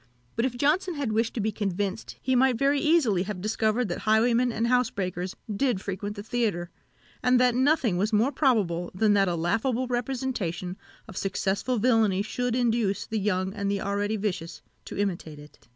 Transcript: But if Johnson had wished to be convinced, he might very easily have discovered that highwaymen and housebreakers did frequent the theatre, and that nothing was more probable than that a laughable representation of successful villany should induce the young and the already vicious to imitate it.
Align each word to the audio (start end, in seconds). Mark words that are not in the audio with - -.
But 0.35 0.45
if 0.45 0.57
Johnson 0.57 0.95
had 0.95 1.11
wished 1.11 1.35
to 1.35 1.39
be 1.39 1.51
convinced, 1.51 2.17
he 2.23 2.35
might 2.35 2.57
very 2.57 2.79
easily 2.81 3.21
have 3.21 3.39
discovered 3.39 3.87
that 3.89 3.99
highwaymen 3.99 4.51
and 4.51 4.65
housebreakers 4.65 5.35
did 5.55 5.79
frequent 5.79 6.15
the 6.15 6.23
theatre, 6.23 6.71
and 7.21 7.39
that 7.39 7.53
nothing 7.53 7.97
was 7.97 8.11
more 8.11 8.31
probable 8.31 8.89
than 8.95 9.13
that 9.13 9.27
a 9.27 9.35
laughable 9.35 9.85
representation 9.85 10.75
of 11.07 11.17
successful 11.17 11.77
villany 11.77 12.23
should 12.23 12.55
induce 12.55 13.05
the 13.05 13.19
young 13.19 13.53
and 13.53 13.69
the 13.69 13.79
already 13.81 14.17
vicious 14.17 14.63
to 14.85 14.97
imitate 14.97 15.37
it. 15.37 15.67